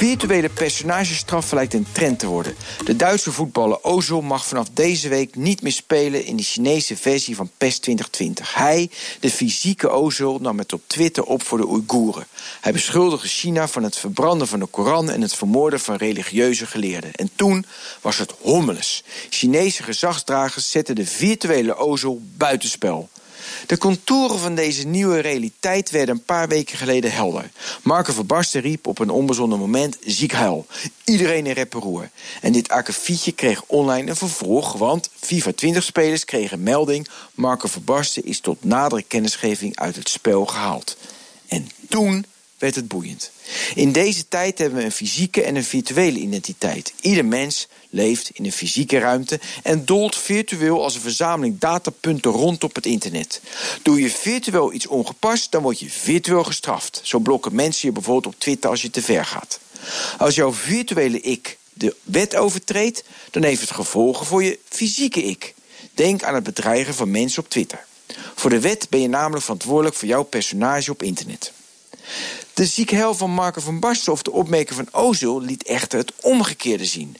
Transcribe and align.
Virtuele 0.00 0.48
personagestraf 0.48 1.52
lijkt 1.52 1.74
een 1.74 1.86
trend 1.92 2.18
te 2.18 2.26
worden. 2.26 2.54
De 2.84 2.96
Duitse 2.96 3.32
voetballer 3.32 3.84
Ozil 3.84 4.20
mag 4.20 4.46
vanaf 4.46 4.68
deze 4.72 5.08
week 5.08 5.34
niet 5.34 5.62
meer 5.62 5.72
spelen 5.72 6.24
in 6.24 6.36
de 6.36 6.42
Chinese 6.42 6.96
versie 6.96 7.36
van 7.36 7.50
PES 7.56 7.78
2020. 7.78 8.54
Hij, 8.54 8.90
de 9.20 9.30
fysieke 9.30 9.88
Ozil, 9.88 10.38
nam 10.38 10.58
het 10.58 10.72
op 10.72 10.82
Twitter 10.86 11.24
op 11.24 11.42
voor 11.42 11.58
de 11.58 11.68
Oeigoeren. 11.68 12.26
Hij 12.60 12.72
beschuldigde 12.72 13.28
China 13.28 13.68
van 13.68 13.82
het 13.82 13.96
verbranden 13.96 14.48
van 14.48 14.58
de 14.60 14.66
Koran 14.66 15.10
en 15.10 15.20
het 15.20 15.34
vermoorden 15.34 15.80
van 15.80 15.96
religieuze 15.96 16.66
geleerden. 16.66 17.14
En 17.14 17.30
toen 17.34 17.66
was 18.00 18.18
het 18.18 18.34
hommeles. 18.40 19.04
Chinese 19.30 19.82
gezagsdragers 19.82 20.70
zetten 20.70 20.94
de 20.94 21.06
virtuele 21.06 21.76
Ozil 21.76 22.22
buitenspel. 22.36 23.08
De 23.66 23.78
contouren 23.78 24.38
van 24.38 24.54
deze 24.54 24.86
nieuwe 24.86 25.20
realiteit 25.20 25.90
werden 25.90 26.14
een 26.14 26.24
paar 26.24 26.48
weken 26.48 26.78
geleden 26.78 27.12
helder. 27.12 27.50
Marco 27.82 28.12
Verbarsten 28.12 28.60
riep 28.60 28.86
op 28.86 28.98
een 28.98 29.10
onbezonnen 29.10 29.58
moment 29.58 29.96
ziek 30.04 30.32
huil. 30.32 30.66
Iedereen 31.04 31.46
in 31.46 31.52
reperoer. 31.52 32.10
En 32.40 32.52
dit 32.52 32.68
akkefietje 32.68 33.32
kreeg 33.32 33.62
online 33.66 34.10
een 34.10 34.16
vervolg, 34.16 34.72
want 34.72 35.10
FIFA 35.20 35.50
20-spelers 35.50 36.24
kregen 36.24 36.62
melding... 36.62 37.08
Marco 37.34 37.68
Verbarsten 37.68 38.24
is 38.24 38.40
tot 38.40 38.64
nadere 38.64 39.02
kennisgeving 39.02 39.76
uit 39.76 39.96
het 39.96 40.08
spel 40.08 40.46
gehaald. 40.46 40.96
En 41.48 41.68
toen 41.88 42.24
werd 42.60 42.74
het 42.74 42.88
boeiend. 42.88 43.30
In 43.74 43.92
deze 43.92 44.28
tijd 44.28 44.58
hebben 44.58 44.78
we 44.78 44.84
een 44.84 44.92
fysieke 44.92 45.42
en 45.42 45.56
een 45.56 45.64
virtuele 45.64 46.18
identiteit. 46.18 46.92
Ieder 47.00 47.24
mens 47.24 47.68
leeft 47.90 48.30
in 48.32 48.44
een 48.44 48.52
fysieke 48.52 48.98
ruimte 48.98 49.40
en 49.62 49.84
dolt 49.84 50.16
virtueel 50.16 50.82
als 50.82 50.94
een 50.94 51.00
verzameling 51.00 51.58
datapunten 51.58 52.30
rond 52.30 52.64
op 52.64 52.74
het 52.74 52.86
internet. 52.86 53.40
Doe 53.82 54.00
je 54.00 54.10
virtueel 54.10 54.72
iets 54.72 54.86
ongepast, 54.86 55.52
dan 55.52 55.62
word 55.62 55.80
je 55.80 55.90
virtueel 55.90 56.44
gestraft. 56.44 57.00
Zo 57.02 57.18
blokken 57.18 57.54
mensen 57.54 57.88
je 57.88 57.94
bijvoorbeeld 57.94 58.34
op 58.34 58.40
Twitter 58.40 58.70
als 58.70 58.82
je 58.82 58.90
te 58.90 59.02
ver 59.02 59.24
gaat. 59.24 59.60
Als 60.18 60.34
jouw 60.34 60.52
virtuele 60.52 61.20
ik 61.20 61.58
de 61.72 61.96
wet 62.02 62.36
overtreedt, 62.36 63.04
dan 63.30 63.42
heeft 63.42 63.60
het 63.60 63.70
gevolgen 63.70 64.26
voor 64.26 64.42
je 64.42 64.58
fysieke 64.68 65.22
ik. 65.22 65.54
Denk 65.94 66.22
aan 66.22 66.34
het 66.34 66.44
bedreigen 66.44 66.94
van 66.94 67.10
mensen 67.10 67.42
op 67.42 67.48
Twitter. 67.48 67.84
Voor 68.34 68.50
de 68.50 68.60
wet 68.60 68.86
ben 68.88 69.00
je 69.00 69.08
namelijk 69.08 69.42
verantwoordelijk 69.42 69.96
voor 69.96 70.08
jouw 70.08 70.22
personage 70.22 70.90
op 70.90 71.02
internet. 71.02 71.52
De 72.60 72.66
ziekheil 72.66 73.14
van 73.14 73.30
Marco 73.30 73.60
van 73.60 73.80
Basten 73.80 74.12
of 74.12 74.22
de 74.22 74.30
opmerking 74.30 74.76
van 74.76 75.02
Ozil 75.02 75.40
liet 75.40 75.62
echter 75.62 75.98
het 75.98 76.12
omgekeerde 76.20 76.84
zien. 76.84 77.16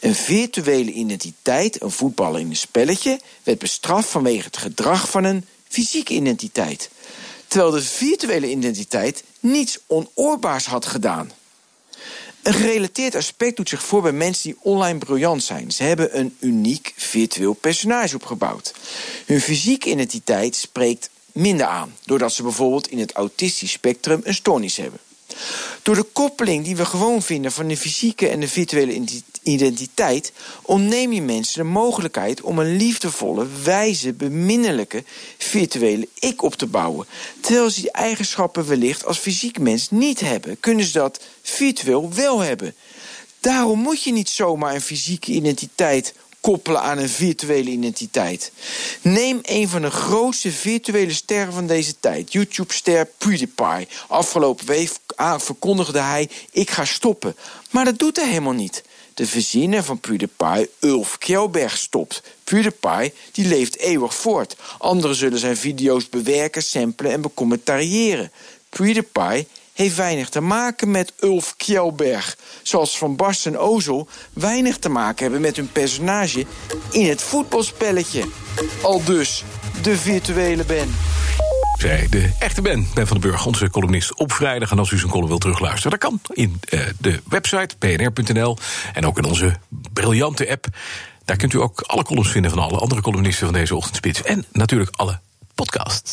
Een 0.00 0.14
virtuele 0.14 0.92
identiteit, 0.92 1.82
een 1.82 1.90
voetballer 1.90 2.40
in 2.40 2.50
een 2.50 2.56
spelletje, 2.56 3.20
werd 3.42 3.58
bestraft 3.58 4.08
vanwege 4.08 4.44
het 4.44 4.56
gedrag 4.56 5.10
van 5.10 5.24
een 5.24 5.44
fysieke 5.68 6.14
identiteit. 6.14 6.90
Terwijl 7.46 7.70
de 7.70 7.82
virtuele 7.82 8.50
identiteit 8.50 9.22
niets 9.40 9.78
onoorbaars 9.86 10.66
had 10.66 10.86
gedaan. 10.86 11.32
Een 12.42 12.54
gerelateerd 12.54 13.14
aspect 13.14 13.56
doet 13.56 13.68
zich 13.68 13.82
voor 13.82 14.02
bij 14.02 14.12
mensen 14.12 14.42
die 14.42 14.58
online 14.62 14.98
briljant 14.98 15.42
zijn. 15.42 15.70
Ze 15.70 15.82
hebben 15.82 16.18
een 16.18 16.36
uniek 16.40 16.92
virtueel 16.96 17.52
personage 17.52 18.14
opgebouwd. 18.14 18.74
Hun 19.26 19.40
fysieke 19.40 19.90
identiteit 19.90 20.56
spreekt 20.56 21.10
minder 21.34 21.66
aan, 21.66 21.94
doordat 22.04 22.32
ze 22.32 22.42
bijvoorbeeld 22.42 22.88
in 22.88 22.98
het 22.98 23.12
autistisch 23.12 23.72
spectrum 23.72 24.20
een 24.24 24.34
stoornis 24.34 24.76
hebben. 24.76 24.98
Door 25.82 25.94
de 25.94 26.06
koppeling 26.12 26.64
die 26.64 26.76
we 26.76 26.84
gewoon 26.84 27.22
vinden 27.22 27.52
van 27.52 27.68
de 27.68 27.76
fysieke 27.76 28.28
en 28.28 28.40
de 28.40 28.48
virtuele 28.48 29.04
identiteit, 29.42 30.32
ontneem 30.62 31.12
je 31.12 31.22
mensen 31.22 31.62
de 31.62 31.68
mogelijkheid 31.68 32.40
om 32.40 32.58
een 32.58 32.76
liefdevolle, 32.76 33.46
wijze, 33.64 34.12
beminnelijke 34.12 35.04
virtuele 35.38 36.08
ik 36.18 36.42
op 36.42 36.54
te 36.54 36.66
bouwen. 36.66 37.06
Terwijl 37.40 37.70
ze 37.70 37.80
die 37.80 37.90
eigenschappen 37.90 38.66
wellicht 38.66 39.04
als 39.04 39.18
fysiek 39.18 39.58
mens 39.58 39.90
niet 39.90 40.20
hebben, 40.20 40.60
kunnen 40.60 40.84
ze 40.84 40.92
dat 40.92 41.20
virtueel 41.42 42.12
wel 42.12 42.40
hebben. 42.40 42.74
Daarom 43.40 43.78
moet 43.78 44.02
je 44.02 44.12
niet 44.12 44.28
zomaar 44.28 44.74
een 44.74 44.80
fysieke 44.80 45.32
identiteit 45.32 46.14
koppelen 46.44 46.82
aan 46.82 46.98
een 46.98 47.08
virtuele 47.08 47.70
identiteit. 47.70 48.52
Neem 49.00 49.38
een 49.42 49.68
van 49.68 49.82
de 49.82 49.90
grootste 49.90 50.52
virtuele 50.52 51.12
sterren 51.12 51.52
van 51.52 51.66
deze 51.66 51.94
tijd, 52.00 52.32
YouTube-ster 52.32 53.06
PewDiePie. 53.18 53.88
Afgelopen 54.08 54.66
week 54.66 54.90
verkondigde 55.36 56.00
hij: 56.00 56.28
Ik 56.50 56.70
ga 56.70 56.84
stoppen. 56.84 57.36
Maar 57.70 57.84
dat 57.84 57.98
doet 57.98 58.16
hij 58.16 58.28
helemaal 58.28 58.52
niet. 58.52 58.84
De 59.14 59.26
verzinner 59.26 59.84
van 59.84 60.00
PewDiePie, 60.00 60.70
Ulf 60.80 61.18
Kjelberg, 61.18 61.76
stopt. 61.76 62.22
PewDiePie 62.44 63.12
die 63.32 63.46
leeft 63.46 63.78
eeuwig 63.78 64.14
voort. 64.14 64.56
Anderen 64.78 65.16
zullen 65.16 65.38
zijn 65.38 65.56
video's 65.56 66.08
bewerken, 66.08 66.62
samplen 66.62 67.12
en 67.12 67.20
becommentariëren. 67.20 68.32
PewDiePie 68.68 69.46
heeft 69.74 69.96
weinig 69.96 70.28
te 70.28 70.40
maken 70.40 70.90
met 70.90 71.12
Ulf 71.20 71.54
Kjelberg. 71.56 72.36
Zoals 72.62 72.98
Van 72.98 73.16
Basten 73.16 73.52
en 73.52 73.58
Ozel 73.58 74.08
weinig 74.32 74.78
te 74.78 74.88
maken 74.88 75.22
hebben 75.22 75.40
met 75.40 75.56
hun 75.56 75.72
personage 75.72 76.46
in 76.90 77.08
het 77.08 77.22
voetbalspelletje. 77.22 78.24
Al 78.82 79.04
dus 79.04 79.44
de 79.82 79.96
virtuele 79.96 80.64
Ben. 80.64 80.94
Zij 81.78 82.06
de 82.10 82.30
echte 82.38 82.62
Ben, 82.62 82.86
Ben 82.94 83.06
van 83.06 83.20
den 83.20 83.30
Burg, 83.30 83.46
onze 83.46 83.70
columnist 83.70 84.14
op 84.14 84.32
vrijdag. 84.32 84.70
En 84.70 84.78
als 84.78 84.90
u 84.90 84.98
zijn 84.98 85.10
column 85.10 85.28
wilt 85.28 85.40
terugluisteren, 85.40 85.90
dat 85.90 86.00
kan 86.00 86.20
in 86.32 86.60
uh, 86.70 86.80
de 86.98 87.20
website 87.28 87.76
pnr.nl 87.78 88.58
en 88.92 89.06
ook 89.06 89.18
in 89.18 89.24
onze 89.24 89.56
briljante 89.92 90.50
app. 90.50 90.66
Daar 91.24 91.36
kunt 91.36 91.52
u 91.52 91.60
ook 91.60 91.80
alle 91.80 92.04
columns 92.04 92.30
vinden 92.30 92.50
van 92.50 92.60
alle 92.60 92.78
andere 92.78 93.00
columnisten 93.00 93.44
van 93.44 93.54
deze 93.54 93.76
ochtendspits. 93.76 94.22
En 94.22 94.44
natuurlijk 94.52 94.96
alle 94.96 95.20
podcasts. 95.54 96.12